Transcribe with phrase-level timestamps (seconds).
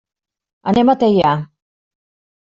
[0.71, 1.33] Anem a Teià.